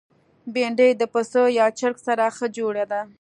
بېنډۍ 0.53 0.91
د 0.97 1.03
پسه 1.13 1.41
یا 1.59 1.65
چرګ 1.79 1.97
سره 2.07 2.25
ښه 2.35 2.47
جوړه 2.57 2.85
ده 2.91 3.01